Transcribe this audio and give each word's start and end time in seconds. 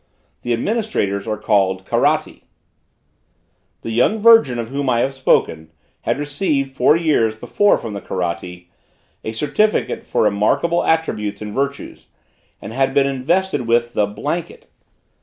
The 0.41 0.51
administrators 0.51 1.27
are 1.27 1.37
called 1.37 1.85
Karatti. 1.85 2.45
The 3.81 3.91
young 3.91 4.17
virgin 4.17 4.57
of 4.57 4.69
whom 4.69 4.89
I 4.89 5.01
have 5.01 5.13
spoken, 5.13 5.69
had 6.01 6.17
received, 6.17 6.75
four 6.75 6.95
years 6.95 7.35
before 7.35 7.77
from 7.77 7.93
the 7.93 8.01
Karatti, 8.01 8.71
a 9.23 9.31
certificate 9.31 10.03
for 10.03 10.23
remarkable 10.23 10.81
attainments 10.83 11.43
and 11.43 11.53
virtues, 11.53 12.07
and 12.59 12.73
had 12.73 12.95
been 12.95 13.05
invested 13.05 13.67
with 13.67 13.93
the 13.93 14.07
"blanket." 14.07 14.65